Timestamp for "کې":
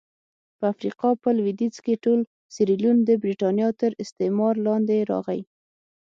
1.85-2.01